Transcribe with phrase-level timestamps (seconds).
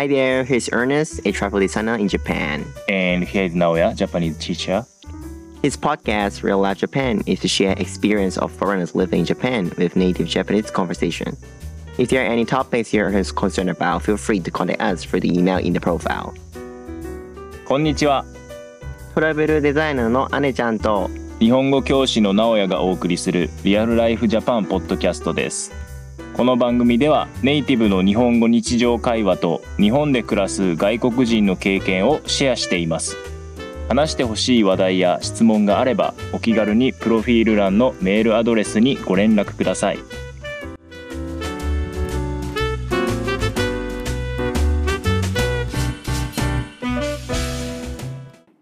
[0.00, 2.66] Hi there, here's Ernest, a travel designer in Japan.
[2.88, 4.84] And here's Naoya, Japanese teacher.
[5.62, 9.96] His podcast, Real Life Japan, is to share experience of foreigners living in Japan with
[9.96, 11.36] native Japanese conversation.
[11.98, 15.32] If there are any topics you're concerned about, feel free to contact us through the
[15.32, 16.34] email in the profile.
[17.64, 18.24] こんにちは。
[19.14, 21.08] トラベルデザイナーの姉ちゃんと
[21.40, 25.72] 日本語教師の直哉がお送りするリアルライフジャパンポッドキャストです。
[26.33, 33.17] この番組ではネイティブの日本語日常会話と日本で暮らす外国人の経験をシェアしています。
[33.89, 39.99] 話してほしい話題や質問があればお気軽にプロフィール欄のメールアドレスにご連絡ください。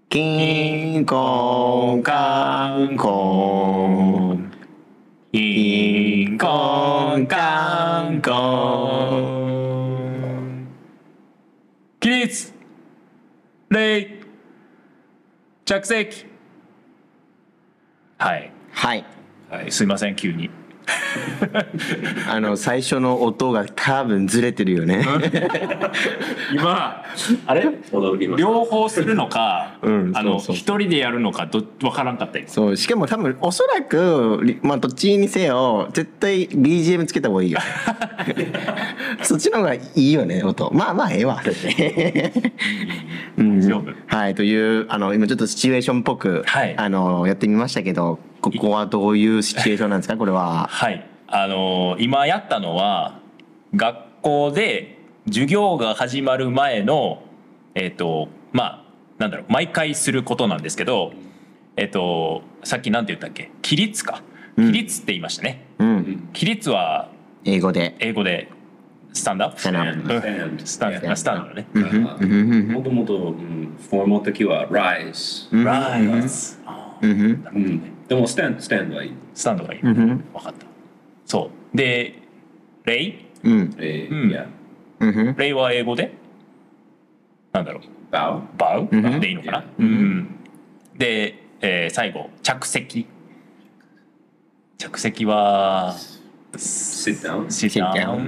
[0.09, 1.38] キンコ
[13.79, 14.19] 礼
[15.65, 16.25] 着席。
[18.17, 19.05] はい、はい。
[19.49, 20.49] はい、すいません急に
[22.29, 25.05] あの最初の音が多分ずれてるよね。
[26.53, 27.03] 今
[27.45, 27.69] あれ？
[28.37, 37.59] 両方するのか、うんあの一人でやるのかど分からんかった今そうしかも多分おそらくりまあどっちにせよ絶対 BGM つけた方がいいよ。
[39.23, 40.71] そっちの方がいいよね音。
[40.73, 41.41] まあまあええわ。
[43.37, 43.95] うん。
[44.07, 46.75] はいというあの今ちょっとシチュエーションっぽく、はい。
[46.77, 50.17] あのやってみましたけどここはどういうシチュエーションなんですか？
[50.17, 50.67] これは。
[50.69, 51.05] はい。
[51.27, 53.19] あのー今やったのは
[53.75, 57.21] 学校で授業が始まる前の
[57.75, 58.83] えっ、とまあ
[59.17, 61.13] なんだろう毎回することなんですけど
[61.75, 63.51] えっ、とさっきなんて言ったっけ？
[63.61, 64.23] 起立か。
[64.57, 66.29] 起立って言いましたね、うん。
[66.33, 67.09] 起立は
[67.45, 67.95] 英語で。
[67.99, 68.49] 英語で
[69.13, 70.59] スタンドアップ？Stand up うん。
[70.65, 71.67] スタンドスタンドだね、
[72.73, 76.57] もともと、うん、フォーム的は rise、Rise
[77.01, 77.11] うん。
[77.11, 79.95] うん、でもスタンドスタンドはいい、スタンドがいい、うん。
[79.95, 80.65] 分かった。
[81.25, 81.77] そう。
[81.77, 82.15] で
[82.83, 83.25] レイ？
[83.43, 83.51] うん。
[83.51, 83.75] うん。
[83.77, 84.47] えーいや。
[84.99, 86.11] うんレイは英語で？
[87.53, 87.83] なんだろう。
[88.11, 88.41] バウ？
[88.57, 90.27] バウ、うんでいいのかな、うん。
[90.97, 92.31] で、えー最後。
[92.41, 93.05] 着席。
[94.79, 95.95] 着席は
[96.53, 98.19] sit down sit Sit down down う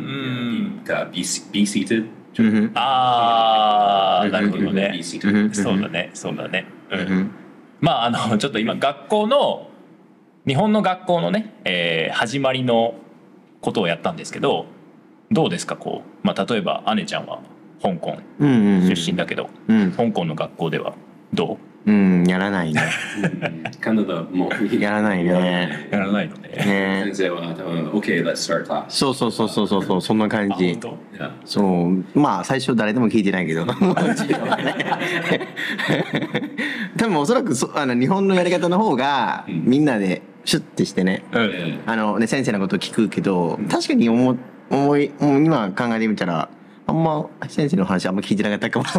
[0.81, 0.83] ん。
[0.85, 2.71] か be, be seated うん。
[2.75, 4.91] ああなるほどね。
[4.93, 6.11] Be seated そうだね。
[6.13, 6.65] そうだね。
[6.91, 7.31] うん、うん。
[7.79, 9.70] まああのちょっと今学校の
[10.47, 12.95] 日本の学校のね、えー始まりの
[13.61, 14.65] ことをやったんですけど
[15.31, 15.75] どうですか？
[15.77, 17.39] こう、まあ、例えば姉ちゃんは
[17.81, 20.93] 香港うんうん出身だけど、うん香港の学校では
[21.33, 21.91] どう？
[21.91, 22.81] んやらないね。
[23.23, 23.63] うん。
[23.79, 25.31] カナダもやらないね。
[25.91, 26.49] うやらないのね。
[26.49, 27.01] ね。
[27.05, 30.77] 先生は多分 OK let's start class そうそうそうそうそうそうそんな感じ。
[31.45, 32.03] そう。
[32.19, 33.65] まあ最初誰でも聞いてないけど。
[36.97, 39.63] 多分 おそらくそあの日本のやり方の方がうん。
[39.65, 41.23] みんなでシュッてしてね。
[41.31, 41.79] うん。
[41.85, 44.37] あのね先生のことを聞くけど確かに思
[44.69, 46.49] 思いもう今考えてみたら
[46.87, 48.85] あんま先生の話あんま聞いてなかったかも。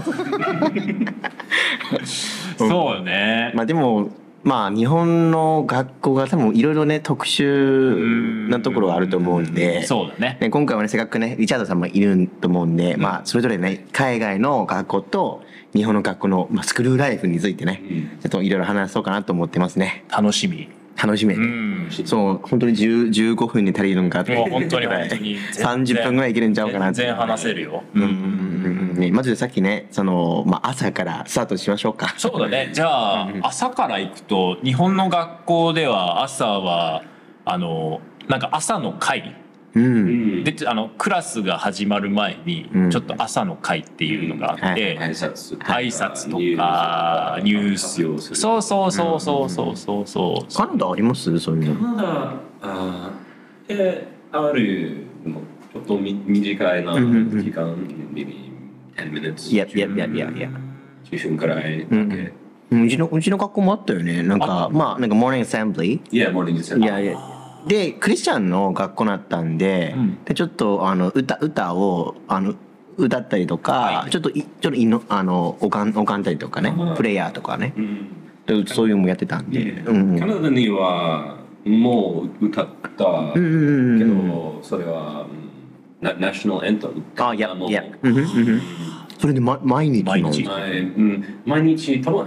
[2.56, 3.52] そうよね。
[3.54, 4.10] まあでも
[4.44, 10.38] まあ日本の学校が多分いろいろね特殊なところがあると思うんでそうだね。
[10.40, 15.42] ね、今回はねせっかくねリチャードさんもいると思うんで、まあそれぞれね海外の学校と
[15.74, 18.20] 日本の学校の、まあ、スクールライフについてね、うん。
[18.20, 20.04] ちょっといろいろ話そうかなと思ってますね。
[20.10, 20.68] 楽しみ。
[21.02, 21.88] 楽しみ、うん。
[22.04, 25.36] そう本当に10 15分に足りるんかって本当に本当に。
[25.52, 27.82] 30分ぐらいいけるんちゃうかなって全然話せるよ。
[27.94, 32.70] うんうんうんうんねまずさっきねその、まあ、朝からスタートしましょうかそうだね。
[32.74, 37.02] じゃあ朝から行くと日本の学校では朝は
[37.44, 39.34] あのなんか朝の会
[39.74, 39.88] うん、う
[40.40, 42.90] んであのクラスが始まる前にうん。
[42.90, 44.74] ちょっと朝の会っていうのがあっはい。
[44.74, 44.98] て。
[44.98, 51.38] 挨拶挨拶とかニュースそうそうそうそうそうそうそうカナダあります？
[51.38, 51.80] そういうの。
[51.80, 55.40] カナダあーえあるの
[55.72, 57.74] ちょっとみ短いなうんうんうん時間
[58.12, 58.50] maybe
[58.96, 60.50] 10 minutes Yep, yep, yep, yep, yep.
[61.10, 62.32] 10分くらいだけ、うん。
[62.72, 62.82] うん。
[62.84, 64.22] うちのうちの学校もあったよね。
[64.22, 67.18] なんかまあなんかモーニングアセンブリー Yeah, morning is いやいや
[67.66, 70.24] でクリスチャンの学校だったんで,、うん。
[70.24, 72.54] でちょっとあの歌歌をあの
[72.96, 74.10] 歌ったりとか、はい。
[74.10, 77.72] ちょっといちょっといのあのおかんおかんだりとかねうんプレイヤーとかね。
[77.76, 78.08] うん。
[78.46, 80.18] でそういうのもやってたんで、うんうん。
[80.20, 82.68] カナダにはもう歌っ
[82.98, 84.28] たうんうんうんけうん。
[84.28, 85.48] どそれはうん
[86.00, 87.84] ナナショナルエントあいやもういや
[89.18, 90.10] それで、ま、毎日の。
[90.10, 90.42] 毎日。
[90.42, 91.24] 毎うん。
[91.46, 92.26] 毎日多分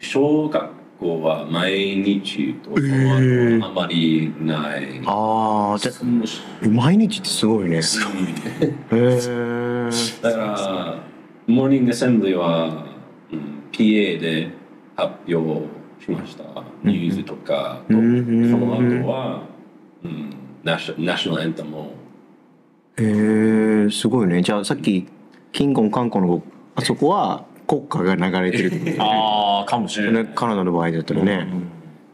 [0.00, 0.70] 小学
[1.04, 5.02] 校は毎日とそのえ後あまりない。
[5.04, 7.82] ああじゃうん毎日ってすごいね。
[7.82, 8.32] すごいね。
[8.62, 9.90] へえ
[10.22, 10.98] だから
[11.46, 12.86] モーニングアセンブリは、
[13.30, 14.50] うん、PA で
[14.96, 15.66] 発表
[16.02, 16.44] しました。
[16.82, 17.82] ニュースとか。
[17.90, 18.50] と、うん。
[18.50, 19.42] その後は、
[20.02, 21.92] うん、ナショナショナルエンタムを。
[22.96, 24.40] へえすごいね。
[24.40, 25.06] じゃあさっき
[25.52, 26.42] キンコンカンコンの
[26.74, 31.48] あそこは国歌が流れてるってこと ああかもしれない、ねカナダの場合だったらね、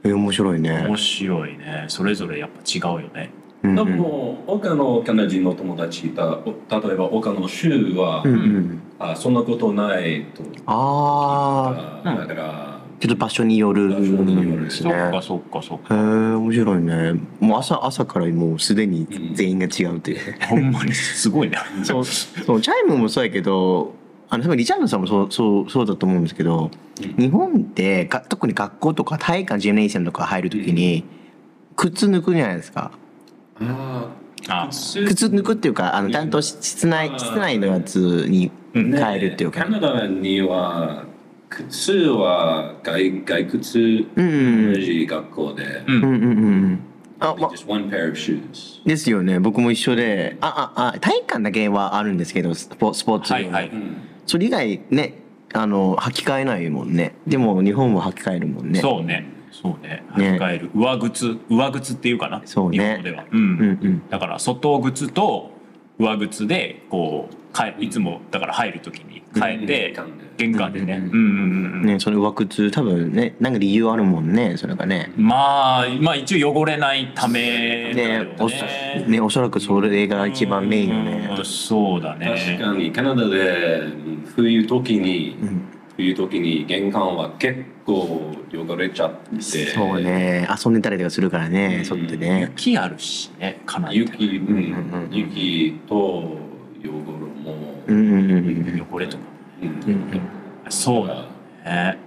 [0.04, 0.84] えー面白いね。
[0.86, 1.84] 面白いね。
[1.88, 3.30] それぞれやっぱ違うよね。
[3.62, 8.82] うんでも、他のカナダ人の友達いた、お例えば他の州は、うんうん。
[8.98, 10.42] あそんなことないと。
[10.66, 14.90] ああだから、ちょっと場所による場所によるですね。
[14.90, 15.94] そっかそっかそっか。
[15.94, 16.00] へえ
[16.34, 17.12] 面白いね。
[17.40, 20.18] もう朝朝からもうすでに全員が違うっていう、
[20.48, 21.62] ほんまにすごいな。
[21.84, 23.94] そうそうチャイムもそうやけど
[24.30, 26.70] あの多分リチャードさんもそうそうそうだと思うんですけど、
[27.18, 31.04] 日本ってか特に学校とか体育館ジェネレーションとか入るときに、
[31.74, 32.92] 靴抜くじゃないですか。
[33.60, 34.08] あ
[34.48, 34.68] あ。
[34.68, 35.00] 靴。
[35.26, 37.98] 抜くっていうかあのちゃんと室内室内のやつ
[38.28, 38.92] にうん。
[38.92, 39.18] 変え。
[39.18, 41.04] るっていうか、カナダには、
[41.48, 45.96] 靴は外外靴うん同じ学校で、うん。
[45.96, 46.80] うんうん
[47.18, 48.86] あ、ま、just one pair of shoes。
[48.86, 49.40] ですよね。
[49.40, 50.36] 僕も一緒で。
[50.40, 53.68] あああ体育館だけはあるんですけどスポスポーツはいはい。
[53.68, 55.14] うんそれ以外ね
[55.52, 57.16] あの履き替えないもんね。
[57.26, 58.78] でも日本は履き替えるもんね。
[58.78, 59.26] そうね。
[59.50, 60.04] そうね。
[60.16, 60.36] ね。
[60.36, 61.36] 履き替える上靴。
[61.48, 62.40] 上靴っていうかな。
[62.44, 62.78] そうね。
[62.78, 63.40] 日本語では、うん。
[63.40, 64.08] うんうん。
[64.08, 65.50] だから外靴と
[65.98, 67.34] 上靴でこう
[67.80, 71.02] いつもだから入る時に変えて、うん玄関でね、うん。
[71.04, 75.12] うんうんうんねその上靴多分ねなんか理由あるもんねそれがね。
[75.16, 81.34] まあまあ一応汚れないためねおそねねおそらくそれが一番メインよね。
[81.36, 82.58] うんそうだね。
[82.58, 85.62] 確かにカナダでうん冬時に、ん。
[85.96, 89.42] 冬時に玄関は結構汚れちゃって。
[89.42, 90.48] そうね。
[90.64, 91.84] 遊んでたりとかするからねうん。
[91.84, 92.48] そってね。
[92.56, 95.14] 雪あるしねかなり雪、うんうんうん。
[95.14, 96.38] 雪と汚
[98.90, 99.22] 汚れとか
[99.62, 99.68] うん。
[99.68, 100.20] うん。
[100.68, 101.24] そうだ
[101.64, 101.98] ね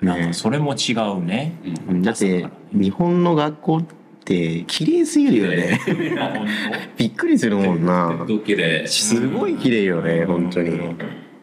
[0.00, 0.28] なん。
[0.28, 1.54] かそれも違うね
[1.88, 1.96] うん。
[1.96, 2.02] うん。
[2.02, 3.84] だって日本の学校っ
[4.24, 5.80] て綺麗すぎるよね
[6.96, 7.84] びっくりするもん。
[7.84, 8.24] な
[8.86, 10.70] すごい綺麗よね本当に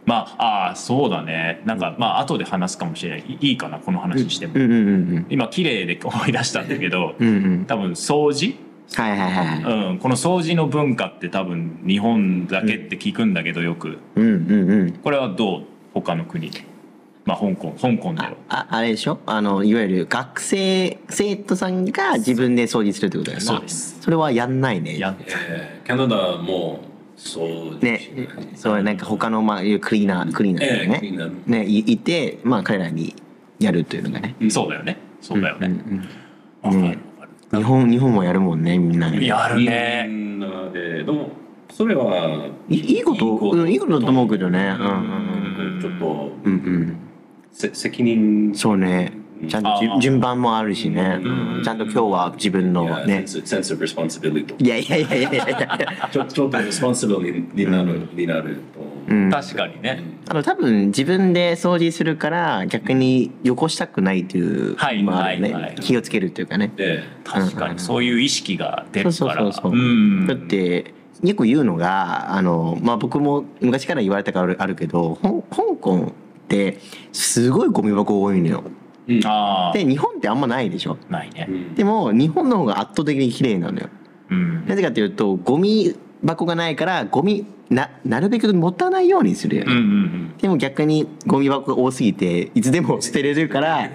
[0.06, 1.80] まあああそうだねなん。
[1.80, 4.62] かまあ後で話すかもしれないいいかなこの話しても、うん。
[4.64, 4.72] うん。
[4.72, 4.76] う
[5.20, 5.26] ん。
[5.30, 6.70] 今綺麗で思い出したん。
[6.70, 7.28] だけどうん。
[7.28, 7.32] う
[7.62, 7.66] ん。
[7.66, 8.56] 多分掃除
[8.96, 14.00] はいはいはいうん、この掃除の文化って多分日本だけって聞くんだけどよく。
[14.16, 14.92] うんうんうん。
[14.94, 15.64] これはどう？
[15.94, 16.52] 他の国。
[17.26, 18.38] まあ香港香港だよ。
[18.50, 19.20] ああれでしょ？
[19.28, 23.46] あのいわゆる学生生徒さんが自分で掃除するってことだよな。
[23.46, 24.02] そうです。
[24.02, 24.98] それはやんないね。
[24.98, 26.80] やえーカナダも
[27.16, 28.00] そうね。
[28.56, 33.16] そうなんか他のまあいうクリーナークリーナーだよええクリーナねーねいいてまあ彼らに
[33.60, 34.36] やるというのがね。
[34.50, 34.98] そうだよね。
[35.22, 35.68] そうだよね。
[35.68, 36.10] うんうん
[36.62, 36.82] わ、かる。
[36.82, 37.00] わねか
[37.52, 39.10] 日本日本もやるもんねみんな。
[39.10, 40.06] るねやるね。
[40.08, 41.04] みんなで。
[41.04, 41.30] でも
[41.72, 44.76] それはいいいことうんいいことだと思うけどね。
[44.80, 45.82] うんうんうん。
[45.82, 46.98] ちょっとうんうん。
[47.52, 49.14] せ責任そうね
[49.48, 51.20] ちゃんと順番もあるしね。
[51.24, 51.62] うん。
[51.64, 53.26] ちゃんと今日は自分のね。
[54.60, 59.14] いやいやいやいやいやいやちょっと responsibility になるになると。
[59.14, 59.30] うん。
[59.30, 60.04] 確かにね。
[60.28, 65.76] あの多分自分で掃除するから逆によこしたくないというはいのもあるよね、はいはい。
[65.76, 66.72] 気をつけるっていうかね。
[66.76, 67.80] で確かに。
[67.80, 69.14] そういう意識が出るから。
[69.14, 70.28] そうそうそう、ん。
[70.28, 70.94] だって
[71.24, 75.18] よく言うのがあの、まあ、僕も昔から言われたからあるあるけど
[75.50, 76.14] 香港
[76.46, 76.80] って
[77.12, 78.64] すごいゴミ箱多いのよ
[79.10, 79.22] うん。
[79.26, 80.98] あで日本ってあんまないでしょ。
[81.10, 81.48] あないね。
[81.50, 81.76] うん。
[81.76, 83.90] でも日本の方が圧倒的に綺麗なのよ。
[84.30, 84.66] うん。
[84.68, 93.90] なぜかというとゴミ箱がないからゴミななるべく持たないようにするよね、うんうんでも逆にゴミ箱が多すぎていつでも捨てれるから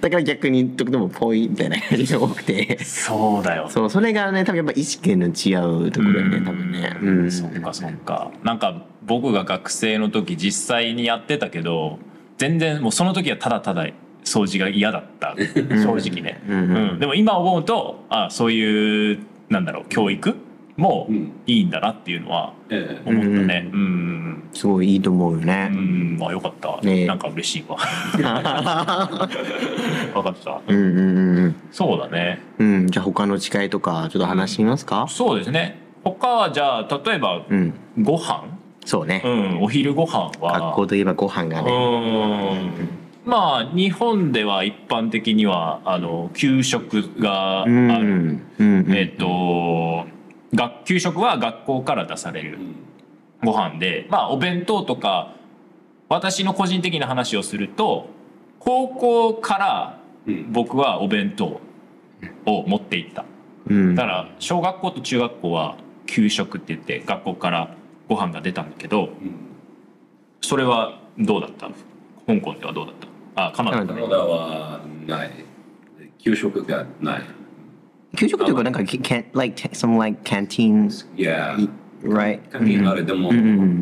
[0.00, 2.82] だから逆にどこでもポイみたいな感じが多くて。
[2.84, 3.70] そうだよ。
[3.70, 5.54] そうそれがね多分やっぱ意識の違
[5.86, 6.98] うところだよね多分ね。
[7.00, 7.30] うん。
[7.30, 8.30] そっかそっか。
[8.42, 11.98] なんか僕が学生の時実際にやってたけど
[12.36, 13.86] 全然もうその時はただただ
[14.24, 15.34] 掃除が嫌だった。
[15.36, 16.58] 正直ね、うん。
[16.58, 16.90] うん。
[16.90, 19.18] うんでも今思うとあそういう
[19.50, 20.34] なんだろう教育
[20.76, 21.32] もうん。
[21.46, 23.08] いいんだなっていうのはええ。
[23.08, 23.70] 思ったね。
[23.72, 23.80] うん。
[23.80, 24.42] うん。
[24.52, 26.16] すごいいいと思うようねん。
[26.18, 27.06] まあよかった、ね。
[27.06, 27.76] なんか嬉しいわ。
[28.16, 28.22] 分
[30.22, 30.60] かった。
[30.66, 30.98] うんうん
[31.38, 32.40] うんそうだね。
[32.58, 32.66] うん。
[32.66, 35.06] うんじゃあ他の違いとかちょっと話してみますか？
[35.08, 35.78] そうですね。
[36.02, 37.74] 他はじゃあ例えばうん。
[38.00, 38.44] ご飯？
[38.84, 39.22] そうね。
[39.24, 39.62] うん。
[39.62, 40.58] お昼ご飯は？
[40.60, 41.70] 学校といえばご飯がね。
[41.70, 48.42] うんまあ日本では一般的にはあの給食があうる、ん。
[48.58, 48.92] うん。
[48.94, 50.06] えっ、と
[50.54, 52.58] 学給食は学校から出される
[53.42, 55.34] ご飯でまあお弁当とか
[56.08, 58.08] 私の個人的な話をすると
[58.58, 60.52] 高校からうん。
[60.52, 61.60] 僕はお弁当
[62.46, 63.24] を持っていった。
[63.68, 63.94] うん。
[63.94, 65.76] だから小学校と中学校は
[66.06, 67.74] 給食って言って学校から
[68.08, 69.34] ご飯が出たんだけどうん。
[70.42, 71.68] それはどうだった？
[72.26, 73.06] 香港ではどうだった？
[73.34, 73.78] あカナダ。
[73.78, 74.24] カナダ。
[74.24, 75.30] はない。
[76.18, 77.22] 給食がない。
[78.16, 81.06] 給食というかなんか can like some like canteens?
[81.16, 81.68] Yeah.
[82.04, 82.40] right?
[82.50, 83.30] カンティンあるでも、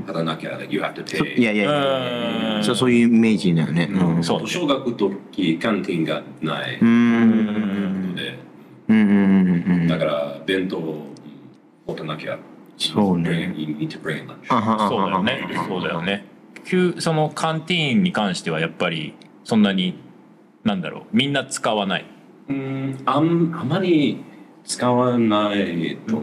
[0.07, 1.35] 働かなきゃ、like, you have to pay.
[1.35, 3.89] いやいやいやそうそういうイメージだよね。
[3.91, 4.25] うん。
[4.25, 6.79] そう小学の時、カンティンがない。
[6.81, 8.11] うん。
[8.11, 8.39] ので、
[8.89, 8.97] うん。
[8.97, 9.09] うん。
[9.09, 9.81] うん。
[9.81, 9.89] うん。
[9.89, 11.07] だから、弁当を
[11.87, 12.39] 持たなきゃ。
[12.77, 13.55] そうね。
[14.49, 15.49] そうだよね。
[15.69, 16.27] そうだよね。
[16.65, 19.99] 旧そのカンティーンに関してはやっぱりそんなに
[20.65, 22.07] なんだろうみんな使わない。
[22.49, 24.25] うんあんあまり
[24.65, 26.21] 使わないと、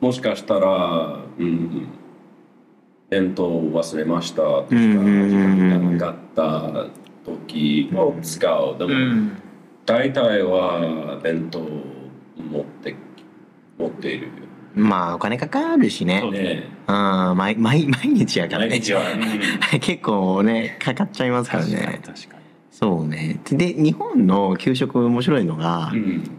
[0.00, 1.88] もしかしたら、うん、
[3.08, 5.70] 弁当忘れましたとか、時うんうんうんうん。
[5.70, 6.86] 間がなかった
[7.24, 8.78] 時を使う。
[8.78, 9.32] でも、ん。
[9.86, 12.94] 大体は弁当持って
[13.78, 14.28] 持っている。
[14.74, 16.20] まあお金かかるしね。
[16.22, 16.68] そうね。
[16.86, 18.70] あ毎毎毎日やからね。
[18.70, 19.02] 毎日は
[19.80, 22.39] 結構ねかかっちゃいますから確かにね確かに
[22.80, 23.40] そうね。
[23.50, 26.30] で日本の給食面白いのが、うん。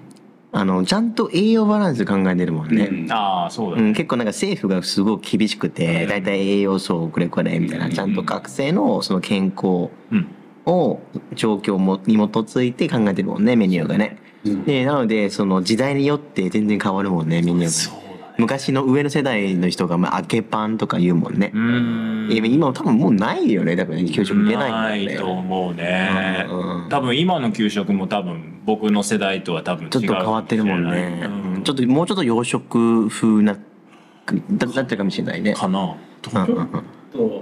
[0.53, 3.11] あのちゃんと栄養バランス考えてるもんね、うん。
[3.11, 3.87] ああそうだね。
[3.87, 7.91] うん、結構なんか政府がすごく厳しくて大体栄養素これこれみたいなうん。
[7.91, 10.27] ちゃんと学生のその健康うん。
[10.65, 10.99] を
[11.33, 14.17] 状況もに基づいて考えてるもんねメニューがね。
[14.43, 14.63] うん。
[14.65, 18.00] でなのでその時代によって全然変わるもんねメニューが
[18.41, 21.51] 昔の上の世代の人がまあ揚げパンとか言うもんね。
[21.53, 22.29] う、ん。
[22.31, 26.45] 今今多分もうないよね多分ね給食出ないんだないとよね思うね。
[26.49, 26.89] うんうん。
[26.89, 31.21] 多分今の給食も多分僕の世代とは多分違うちょっと変わってるもんね、
[31.55, 31.63] うん。
[31.63, 35.53] ちょっともうちょっと洋食風なだだったかもしれないね。
[35.53, 35.79] かな。
[35.79, 36.83] うんうんうん。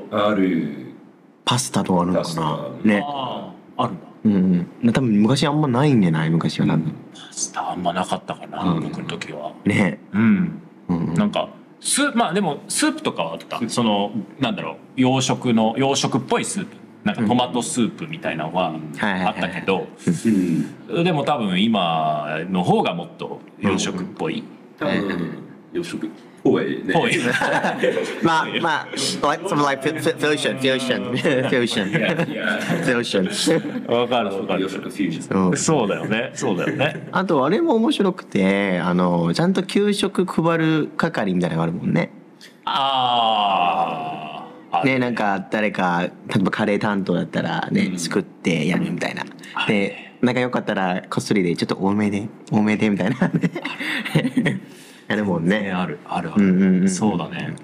[0.10, 0.94] とある
[1.46, 2.70] パスタとかあるのかな。
[2.84, 4.94] ねあああるんだうんうん。
[4.94, 6.30] 多分昔あんまないんじゃない？
[6.30, 8.84] 昔は多分、パスタあんまなかったかな、うん。
[8.84, 9.54] 僕の時は。
[9.66, 10.00] ね。
[10.14, 11.14] うんうんうん。
[11.14, 13.62] なんかスープまあでもスープとかはあった。
[13.70, 16.76] そのなんだろう洋食の洋食っぽいスープ。
[17.04, 19.88] なんかトマトスープみたいなのはあったけど
[20.90, 21.04] うん。
[21.04, 24.44] でも多分今の方がもっと洋食っぽい。
[24.78, 26.94] 多分洋食っぽいね。
[26.94, 27.12] ぽい。
[28.24, 28.88] まあまあ
[29.28, 31.14] like some like fu- fu- fusion fusion
[31.50, 31.92] fusion.
[32.84, 33.94] Fusion.
[33.94, 34.62] わかるわかる。
[34.62, 35.58] 洋食フュージョン。
[35.58, 36.32] そうだよね。
[36.34, 37.08] そうだよね。
[37.12, 42.12] あとあれも面白くてあのちゃんと給食配る係みたいなのがあるもんね。
[42.66, 48.00] ああねなんか誰か例えばカレー担当だったらね、うん。
[48.00, 49.24] 作ってやるみたいな。
[49.68, 53.32] で仲良かったらこっそりでちょっと多めで多めでみたいな
[55.10, 55.62] やるもんね。
[55.62, 56.90] ねあるあるある、うんうんうん。
[56.90, 57.56] そうだね。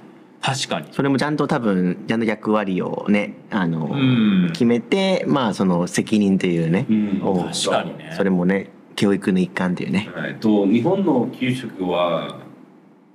[0.42, 0.88] 確かに。
[0.92, 4.50] それもちゃんと多分ちゃんと役割をねあの、うん。
[4.52, 7.22] 決めてまあその責任っていうね、うん。
[7.24, 8.14] を確かにね。
[8.18, 10.10] それもね教育の一環っていうね。
[10.16, 12.40] はい、と日本の給食は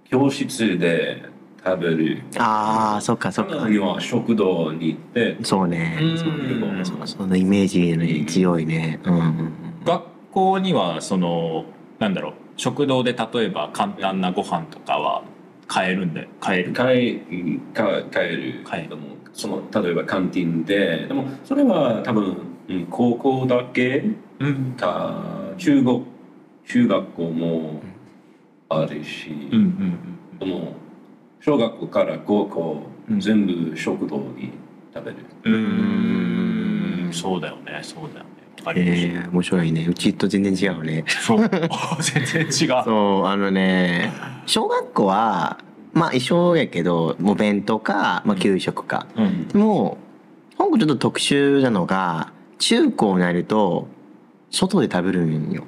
[0.04, 1.24] 教室で
[1.64, 2.22] 食べる。
[2.38, 3.50] ああそっかそっか。
[3.50, 5.36] カナダには食堂に行って。
[5.42, 5.98] そうね。
[6.00, 6.84] うん。
[6.84, 9.00] そうそのイメージね強いね。
[9.02, 9.52] うん。
[9.84, 11.64] 学校にはその
[11.98, 15.22] なんだろう食堂で例えば簡単なご飯とかは
[15.66, 16.72] 買えるんで買える？
[16.74, 18.64] 帰うんか帰る。
[18.66, 18.88] 帰る。
[18.90, 19.00] でも
[19.32, 22.36] その例えばカンティンで、でもそれは多分、
[22.68, 24.04] うん、高校だけ。
[24.40, 25.22] うんか
[25.56, 26.04] 中国
[26.66, 27.82] 中学校も
[28.68, 30.74] あるし、うんうんでも
[31.40, 33.20] 小学校から高校、うん。
[33.20, 34.52] 全部食堂に
[34.92, 35.16] 食べる。
[35.44, 35.54] うん
[37.06, 37.12] うん。
[37.12, 38.30] そうだよねそうだよね
[38.64, 39.86] わかりますえー、面白いね。
[39.88, 41.04] うちと全然違うね。
[41.06, 41.38] そう。
[42.00, 42.84] 全然違う。
[42.84, 44.12] そうあのね
[44.46, 45.58] 小学校は
[45.92, 49.48] まあ一緒やけどもう弁当か、まあ、給食か、うん。
[49.48, 49.98] でも
[50.58, 53.88] 香港ちょっと特殊なのが中高になると
[54.50, 55.64] 外で食べるんよ。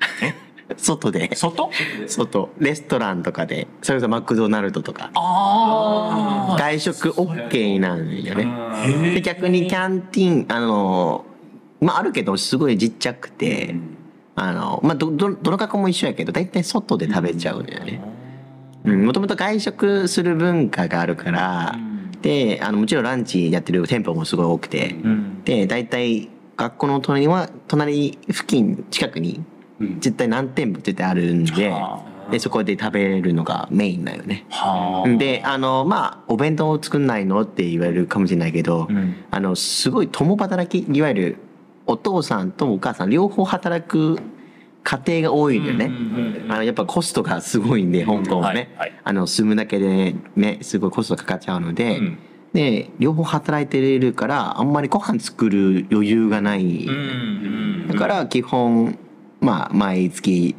[0.76, 1.34] 外で。
[1.34, 1.70] 外？
[2.06, 2.50] 外。
[2.58, 3.68] レストランとかで。
[3.80, 5.10] それこそマクドナルドとか。
[5.14, 9.22] ああ外食 OK なんよね。
[9.22, 11.24] 逆にキャンティーンあの
[11.80, 13.74] まああるけどすごいちっちゃくて
[14.34, 18.00] あのまあどどどの学校も一緒やけど大体外で食べちゃうんだよね。
[18.84, 21.76] もともと外食する文化があるから
[22.22, 25.42] であのもちろんランチやってる店舗もすごい多くてうん。
[25.44, 29.44] で大体学校の隣は隣付近近くに
[29.80, 30.00] うん。
[30.00, 34.46] 絶対何店舗絶対あるんではでそこで食べるのがメインだよね。
[34.50, 35.08] はあ。
[35.16, 39.16] であのまあお弁当を作んないのって言われるかもしれないけど、うん。
[39.30, 41.36] あのすごい共働きいわゆる
[41.88, 44.20] お父さんとお母さん両方働く
[44.84, 45.90] 家庭が多いんだよね。
[46.48, 49.00] あのやっぱコストがすごいんで香港はね、はいはい。
[49.04, 52.18] あの住むだけでねすごいコストかかっちゃうので、うん。
[52.52, 58.98] で両方働いてるからあんまりご飯作る余裕がない、うんだから基本
[59.40, 60.54] まあ毎月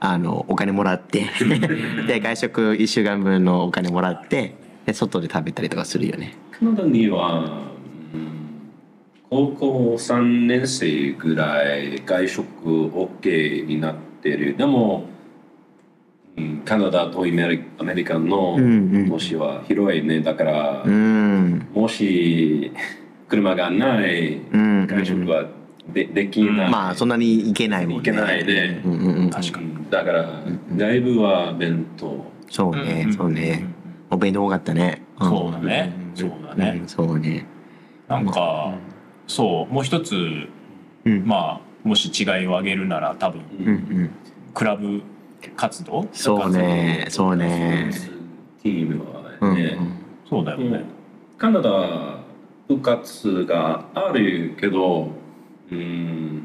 [0.00, 1.26] あのお金もらって
[2.08, 6.34] で外食1週間分のお金もらってで外で食べたりとかするよね。
[6.50, 7.71] カナダには
[9.32, 12.44] 高校3年生ぐらい外食
[12.90, 14.54] OK になってる。
[14.58, 15.06] でも、
[16.36, 19.10] うんカナダとアメリアメリカのうんうん。
[19.10, 20.20] 都市は広いね。
[20.20, 21.66] だから、うん。
[21.72, 22.72] もし
[23.26, 25.46] 車がないうん外食は
[25.94, 26.70] でできない。
[26.70, 27.98] まあそんなにいけないもんね。
[28.00, 28.82] いけないね。
[28.84, 29.66] うんうんうん確かに。
[29.66, 30.42] うんだから、
[30.76, 32.26] だいぶは弁当。
[32.50, 33.64] そうねんそうね。
[34.10, 35.00] お弁当多かったね。
[35.18, 35.24] ん。
[35.24, 35.90] そうだね。
[36.14, 36.80] そうだね。
[36.80, 37.46] んそうね。
[38.08, 38.74] なんか
[39.32, 40.14] そうもう一つ
[41.04, 41.26] うん。
[41.26, 43.70] まあもし違いを挙げるなら多分うんう
[44.04, 44.10] ん。
[44.52, 45.02] クラブ
[45.56, 46.06] 活動？
[46.12, 47.90] そうねそうね。
[48.62, 49.02] チーム
[49.40, 49.76] うんはね、
[50.28, 50.84] そうだよね。
[51.38, 52.20] カナダ
[52.68, 55.08] 部活があるけど、
[55.70, 56.44] うん、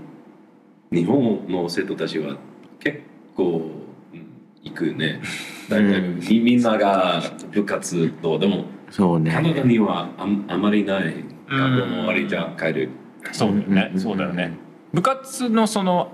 [0.92, 2.38] 日本の生徒たちは
[2.80, 3.02] 結
[3.36, 3.70] 構、
[4.14, 4.26] うん
[4.64, 5.22] 行くね。
[5.70, 6.20] 大体、うん。
[6.20, 11.14] みみんなが部活動でもそうカナダねにはああまりない。
[11.50, 12.90] 学校の終わりじゃ帰る。
[13.32, 13.92] そうだよね。
[13.94, 14.00] うん。
[14.00, 14.58] そうだよね
[14.94, 16.12] 部活のその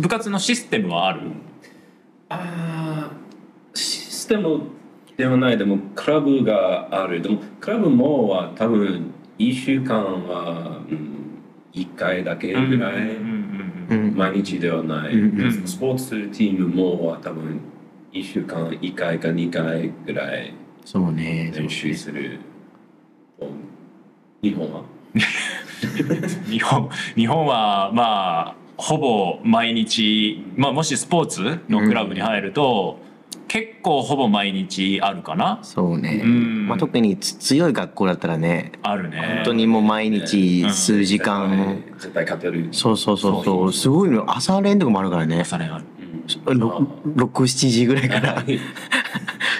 [0.00, 1.20] 部活のシステムはある？
[2.28, 3.16] ああ、
[3.74, 4.62] システム
[5.16, 7.22] ではない、でもクラブがある。
[7.22, 11.40] でもクラブもは多分1週間は、うん、
[11.72, 13.18] 1回だけぐらい。
[14.14, 15.12] 毎日ではない、
[15.66, 17.60] スポーツチームもは多分
[18.14, 20.54] 1週間1回か2回ぐらい
[20.86, 21.52] そうね。
[21.54, 22.38] 練習する
[24.50, 24.82] 日本は？
[26.50, 32.98] 日本日本はまあほぼ毎日、まあ、もしスポーツのクラブに入ると、
[33.46, 35.60] 結構ほぼ毎日あるかな。
[35.62, 36.22] そうね。
[36.24, 36.66] うん。
[36.66, 39.34] まあ特につ強い学校だったらねあるね。
[39.36, 42.68] 本当にもう毎日数時絶間対絶対勝てる。
[42.72, 43.72] そうそうそうそう。
[43.72, 45.40] すごいの朝練とかもあるからね。
[45.40, 45.84] 朝練ある。
[45.98, 46.14] うん
[47.16, 48.42] 67時ぐらいから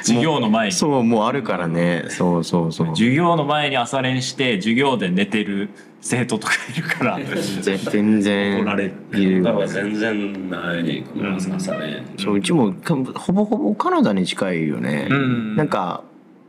[0.07, 0.73] 授業の前に。
[0.73, 2.05] そうもうあるからね。
[2.09, 2.89] そうそうそう。
[2.89, 7.19] 授業の前に朝練して授業で寝てる生徒とかいるから。
[7.19, 8.61] ぜ全然。
[8.61, 8.95] 怒られる。
[9.19, 11.03] いるだから全然ない。
[11.03, 15.57] この朝ね、そううちもかほぼほぼカナダに近いよね、うん。
[15.57, 16.05] なんか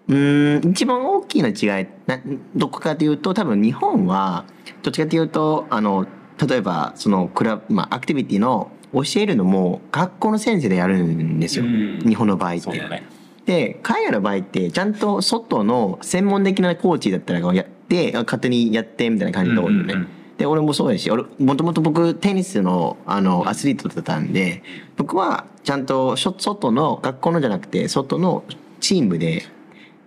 [0.08, 2.20] うーん一番大きな違いな
[2.56, 4.46] どこかというと多分日本は
[4.84, 6.06] どっちかというとあの
[6.48, 12.00] 例えばそのクラブ、まあ、アクティビティの教えるのも学校の先生でやるんですよ、うん。
[12.00, 12.62] 日本の場合って。
[12.62, 13.04] そうだね
[13.46, 19.94] で海外の場合ってちゃんと外の専門的なコーチだったらやってあ勝手にやってみたいな感じが多いよね。
[19.94, 20.08] うんうん。
[20.08, 24.64] うんで俺もそうやし俺もともと僕テニスのあのアスリートだったんで
[24.98, 28.44] 僕はちゃんとしょ外の学校のじゃなくて外の
[28.82, 29.44] チームで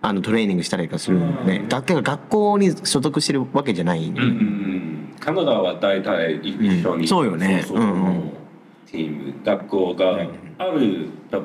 [0.03, 1.69] あのトレーニングしたりとかするので、うん。
[1.71, 7.09] だけど学校に所属してるわけじゃないんで、うんうんカナダは大体一緒に、うん。
[7.09, 7.65] そうよね。
[7.67, 8.09] そうそううんう。
[8.11, 8.33] ん
[8.87, 10.21] チーム学校が
[10.59, 11.41] ある、た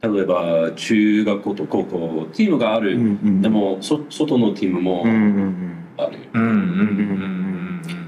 [0.00, 5.84] 例えば中学校と高校チームがある、うんうんでもそ外のチームもうんうんうん。
[5.96, 6.18] ある、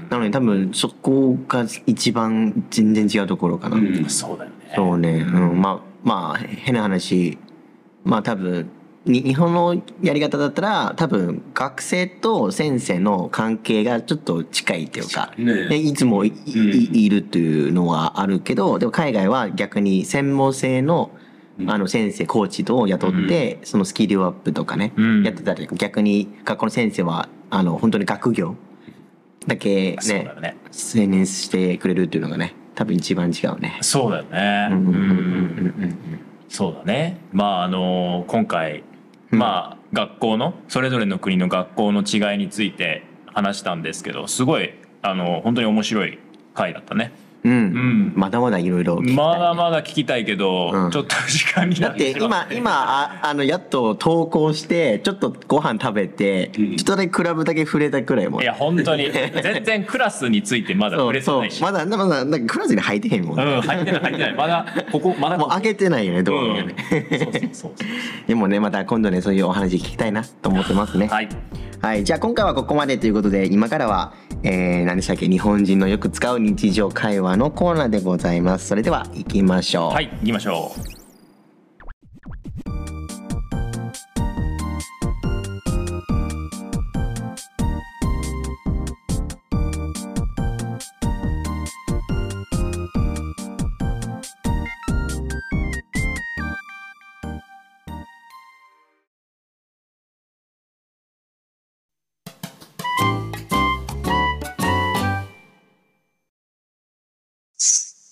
[0.09, 3.75] なので多分そこが一番全然違うところかな。
[3.75, 3.87] うん。
[3.87, 4.55] うんそうだよね。
[4.73, 7.37] そうね、うん、まあまあ変な話。
[8.05, 8.69] まあ多分
[9.03, 16.95] に日本のやり方だったら多分学生と先生の関係がちょっと近いっていうか、ねでいつもい,い、うん。
[16.95, 21.20] いるっていうのはあるけどでも海外は逆に専門性のうん
[21.67, 25.23] あの先生コーチを雇って、そのスキルアップとかね、うん。
[25.23, 28.55] やってたり逆に学校の先生はあの本当に学業
[29.47, 30.57] だけねそうだよね。
[30.71, 33.77] 青年してくれるっていうのがね多分一番違うね。
[33.81, 34.69] そうだよね。
[36.49, 37.19] そうだね。
[37.31, 38.83] まああの今回
[39.29, 46.19] まあ学校のそれぞれの国の学校の違いについて話したんですけどすごいあの本当に面白い
[46.53, 47.11] 回だったね
[47.43, 48.13] うん、うん。
[48.15, 50.91] まだまだいろいろまだまだ聞きたいけど、うん。
[50.91, 52.55] ちょっと時間になっだってて今しまって。
[52.55, 56.77] 今ああのやっと投稿してちょっとご飯食べて、うん。
[56.77, 59.09] ちょっとクラブだけ触れたくらいもんいや本当に。
[59.11, 64.33] 全然クラスについてまだ触れてそうないしまだまだなんかクラスに入ってへんもん、うん入ってない入ってない。
[64.35, 66.47] まだここまだもう開けてないよねどううん。
[66.49, 67.71] もね、そうそうそうそう。
[68.27, 71.07] でもねまた今度ねそういうお話聞きたいなと思ってますね。
[71.07, 71.29] はい。
[71.81, 75.27] はい、じゃあ今回はここまでということで今からは、えー、何でしたっけ？
[75.27, 78.67] 日本人のよく使う日常会話のコーナーでございます。
[78.67, 81.00] それでは行きましょう、はい行きましょう。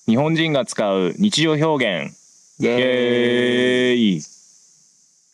[0.09, 2.17] 日本人が使う日常表現
[2.59, 4.21] イエーイ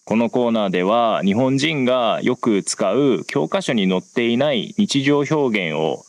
[0.03, 5.35] このコーナーでは日本人がよく使う教科書に載っていない日常表
[5.69, 6.03] 現を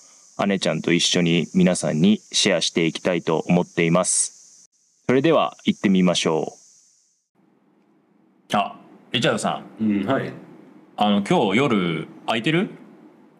[0.44, 4.68] 姉ちゃんと一緒に皆さんにシェアしていきたいと思っています。
[5.06, 6.54] それでは行ってみましょ
[8.52, 8.56] う。
[8.56, 8.80] あ、
[9.12, 10.32] リチャードさん、うん、はい。
[10.96, 12.70] あの今日夜空いてる？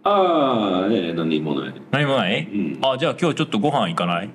[0.04, 1.74] ああ、ええ、何もない。
[1.90, 2.44] 何もない？
[2.44, 2.78] うん。
[2.80, 4.30] あ、じゃあ今日ちょっとご飯行かない？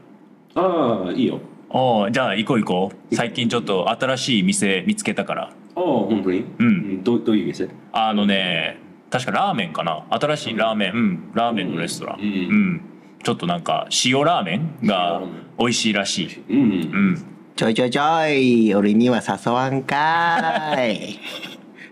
[0.56, 1.40] ああ、いいよ。
[1.70, 3.16] おじゃあ行こう行こう。
[3.16, 5.44] 最近ちょっと新しい店見つけたから。
[5.44, 6.46] ああ、本当に？
[6.60, 6.68] うん。
[6.68, 7.04] うん。
[7.04, 7.70] どうどういう店？
[7.94, 8.78] あのね、
[9.10, 10.06] 確かラーメンかな？
[10.10, 12.20] 新しいラーメン、うん、ラーメンのレストラン。
[12.20, 12.82] ううんん。
[13.24, 15.22] ちょっとなんか塩ラーメンが
[15.58, 16.44] 美味しいらしい。
[16.50, 16.60] うん。
[16.60, 16.64] う
[17.12, 17.26] ん。
[17.56, 21.20] ちょいちょいちょい、俺には誘わんかーい。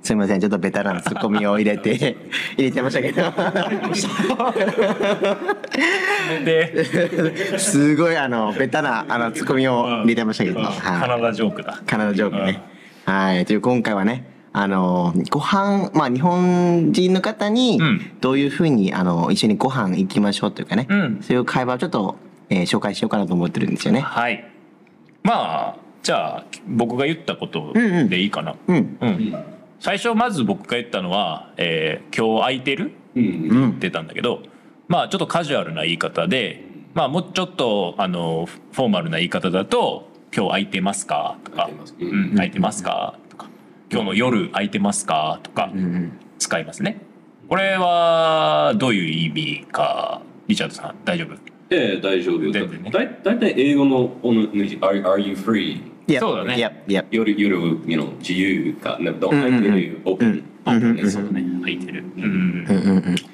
[0.01, 2.17] すみません、ちょっとベタなツッコミを入れて、
[2.57, 3.21] 入れてましたけど。
[6.45, 6.85] で、
[7.59, 10.61] すごいあの、ベタなあのツッコミを入れてましたけど。
[10.61, 11.81] カはいナダジョークだ。
[11.85, 12.61] カナダジョークね。
[13.05, 13.45] はい。
[13.45, 22.15] という今回はね、あの、ご飯、まあ日本人の方にうん、どういうふうに、あの、一緒にご飯行きましょうというかね、うんそういう会話をちょっと、
[22.49, 24.01] えー紹介しようかなと思ってるんですよね。
[24.01, 24.43] はい。
[25.23, 28.55] まあ、じゃあ僕が言ったことうんうんでいいかな。
[28.67, 28.97] うん。
[29.01, 29.33] うん。
[29.79, 32.91] 最初まず僕が言ったのは、えー今日空いてる？
[33.15, 33.23] うん。
[33.23, 33.69] うん。
[33.71, 34.41] ってたんだけど、
[34.87, 36.63] まあちょっとカジュアルな言い方で、
[36.93, 43.47] まあもうちょっとあのフォーマルな言い方だと「今日空いてますか?」とか空いてますううんん空いてますか?」とか
[43.91, 45.71] 「今日の夜空いてますか?」とか。
[46.39, 47.01] 使いますね。
[47.49, 51.35] これはどういう意味かリチャードさん大丈夫？
[51.71, 52.51] ええ、大丈夫よ。
[52.51, 55.81] 全然ねだいだいたい英語の are you free?
[56.09, 57.05] いやそうだねいや、いや。
[57.11, 60.43] 夜、夜、you know, 自由か、ね、どううんうんうん空いてる、オープン。
[60.65, 62.03] あうんうんねそうだね空いてる。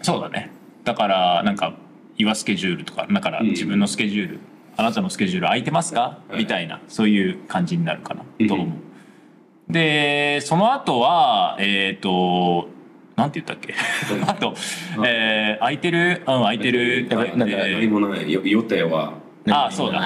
[0.02, 0.52] そうだね。
[0.84, 1.74] だからなんか
[2.18, 4.40] 「Your スケジュール」とかだからうん自分のスケジュール、
[4.78, 9.74] あなたのスケジュール空いてますか、はいみたいなそういう感じになるかなうんと思う？
[9.74, 12.70] でその後はえっ、と
[13.16, 13.74] なんて言ったっけ？
[14.28, 14.54] あと、
[15.06, 16.20] えー空いてる？
[16.20, 18.32] うん空いてる何もない。
[18.32, 19.14] よ予定は。
[19.50, 20.02] あそうだ.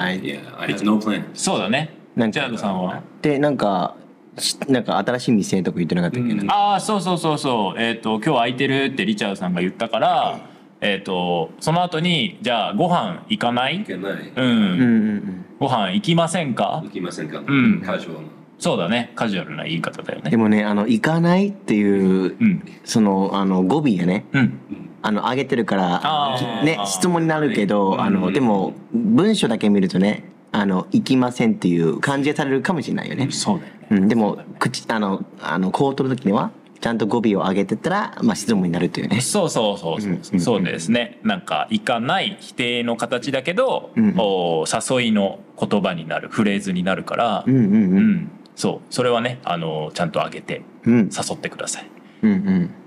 [1.34, 1.99] そうだね。
[2.20, 3.02] なんかジャードさんは？
[3.22, 3.96] で、なんか、
[4.38, 10.40] しなんか新しい店とか言ってなかったっけ、うんああそうそうそうそうえっ、と今日空いてるってリチャードさんが言ったから、
[10.80, 13.76] えっ、とその後にじゃあご飯行かない？
[13.80, 14.12] いけない。
[14.12, 15.44] うん、うんうんうん。
[15.58, 16.80] ご飯行きませんか？
[16.84, 17.82] 行きませんか、ん。
[17.84, 18.32] カジュアルな。
[18.58, 19.12] そうだね。
[19.14, 20.30] カジュアルな言い方だよね。
[20.30, 22.62] でもね、あの、行かないっていう、うん。
[22.84, 24.40] その、あの、語尾がね、うん。
[24.40, 24.60] うん
[25.02, 33.28] あの、上げてるからね、質問になるけど、うんあの、でも、文章だけ見るとね、あの、行きませんっていう感じがされるかもしれないよね。
[33.30, 39.20] そうだよねうん、でもね、口、あの、あの、こう取るときには、ちゃんと語尾を上げてったら、まあ、質問になるというね。
[39.20, 47.66] そうそうそうそう、うんそうですねなんか行かない否定の形だけど、うんお誘いの言葉になるフレーズになるから、うんうんう。
[47.66, 50.96] うんんそうそれはねあのちゃんと上げてうん。
[51.10, 51.90] 誘ってください
[52.22, 52.34] うんう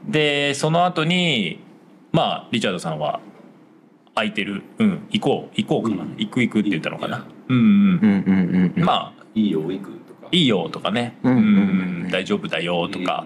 [0.07, 0.11] ん。
[0.11, 1.59] でその後に
[2.11, 3.19] まあリチャードさんは
[4.15, 4.63] 空いてる。
[4.77, 5.07] うん。
[5.11, 5.55] 行こう。
[5.55, 6.15] 行こうかな、うん。
[6.17, 7.63] 行く行くって言ったのかな、うんうん。
[7.63, 8.83] うんうんうん。
[8.83, 9.23] まあ。
[9.35, 10.27] いいよ、行くとか。
[10.31, 11.41] いいよとかね、うんうんう
[12.07, 13.25] ん大丈夫だよとか、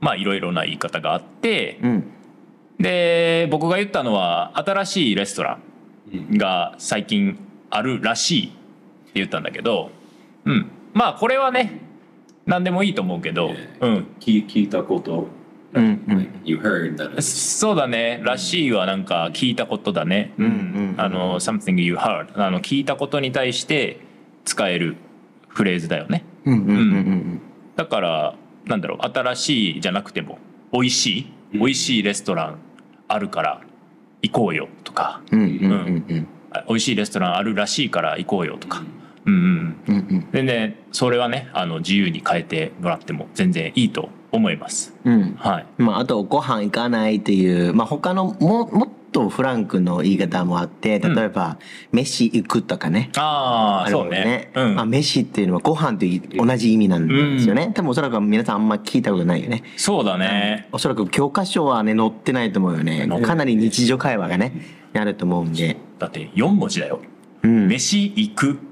[0.00, 2.04] まあいろいろな言い方があって、うん。
[2.78, 5.58] で僕が言ったのは新しいレストラ
[6.12, 6.34] うん。
[6.34, 7.38] ンが最近
[7.70, 8.56] あるらしいって
[9.14, 9.90] 言ったんだけど、
[10.44, 11.80] うん、まあこれはね
[12.46, 15.28] 何でもいいと思うけど、えうん、聞聞いたこと。
[15.74, 16.28] うんうん。
[16.44, 17.20] You heard that.
[17.20, 18.20] そうだね。
[18.24, 24.00] らしいはなんか聞いたことだね、うんうんあの something you heard あの聞いたことに対して
[24.44, 24.96] 使える
[25.48, 26.24] フレーズだよね。
[26.44, 27.40] うんうんうんうん。
[27.76, 30.38] だからなんだろう新しいじゃなくても
[30.72, 31.32] 美味しい？
[31.54, 31.60] うん。
[31.60, 32.58] 美味しいレストラン
[33.08, 33.60] あるから
[34.22, 35.20] 行こうよとか。
[35.30, 35.40] うん。
[35.40, 36.04] うんうんうん。
[36.08, 36.26] うん。
[36.50, 38.86] あ美味しいレストランあるらしいから行こうよとか、うん
[39.28, 40.28] うんうん、うんうん。
[40.32, 45.34] 全然それはねあの自由に変えてもらっても全然いいと思いますうん。
[45.38, 51.58] はいまあ、あと、ご飯行かないっていう、まあ、他のも、もっとフランクの言い方もあって、例えば、
[51.92, 53.10] 飯行くとかね。
[53.16, 57.72] ああそうねうんまあ、飯っていうのはご飯とい同じ意味なんですよね。
[57.74, 59.62] 多分おそらく皆さんあんま聞いたことないよね。
[59.76, 64.52] そうだねおそらく教科書はね、載ってないと思うよねかなり日常会話がね、
[64.94, 65.76] あると思うんで。
[65.98, 67.00] だって4文字だよ
[67.42, 67.68] うん。
[67.68, 68.67] 飯行くうんうんうん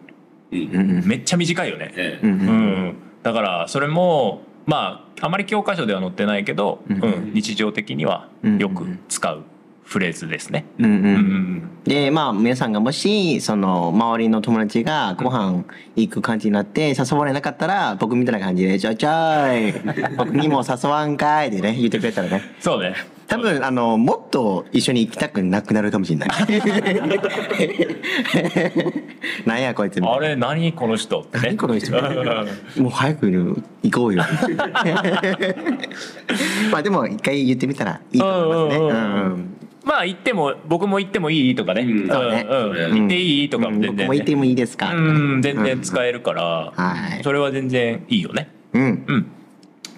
[0.51, 1.93] めっちゃ短いよね。
[1.97, 2.27] ええ。
[2.27, 2.95] うん。
[3.23, 7.01] だからそれもまああまり教科書では載ってないけど、うん。
[7.03, 7.33] うん。
[7.35, 8.29] 日常的には
[8.59, 9.43] よく使う
[9.87, 10.67] フレーズですね。
[10.79, 19.73] うんううんんで、まあ、皆さんがもし、その、周りの友達がご飯行く感じになって、誘われなかったら、僕みたいな感じで、ちょいちょい、
[20.19, 22.43] 僕にも誘わんかいでね、言ってくれたらね。
[22.59, 22.97] そうね。
[23.29, 26.29] 多分あのもっと一緒に行きたくなくなるかもしれない。
[29.45, 31.39] なんやこいつあれ何この人って。
[31.39, 31.91] ね何この人
[32.81, 33.29] もう早く
[33.83, 34.23] 行こうよ。
[36.71, 38.85] まあでも一回言ってみたらいいと思いますね。
[38.87, 42.07] うんまあ行っても僕も行ってもいいとかね、うん。
[42.09, 42.47] ね。
[42.51, 42.71] うん。
[42.73, 43.81] うん行っていいとかもうん。
[43.81, 44.93] 全然、ね僕も行ってもいいですか。
[44.93, 44.99] う
[45.39, 47.23] ん全然使えるから、はい。
[47.23, 48.51] それは全然いいよね。
[48.73, 49.05] うん。
[49.07, 49.27] うん、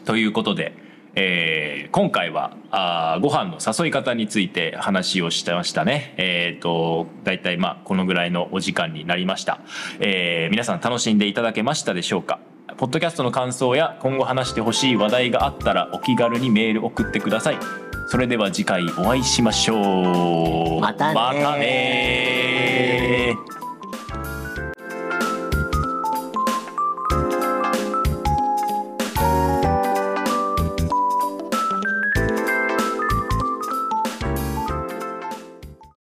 [0.04, 0.74] ということで、
[1.14, 6.12] えー今回はあーご飯の誘い方について話をしてましたね。
[6.18, 9.60] えっ、と大体まあこのぐらいのお時間になりました、
[10.00, 12.40] えー皆さん楽しんでいただけましたでしょうか？
[12.76, 17.87] ポッドキャストの感想や今後話してほしい話題があったらお気軽にメール送ってください。
[18.08, 20.80] それでは次回お会いしましょう。
[20.80, 21.12] また
[21.58, 22.37] ね